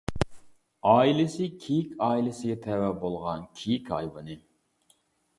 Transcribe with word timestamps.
ئائىلىسى 0.91 1.49
كېيىك 1.65 1.91
ئائىلىسىگە 2.05 2.55
تەۋە 2.63 2.87
بولغان 3.03 3.43
كېيىك 3.59 3.91
ھايۋىنى. 3.97 4.39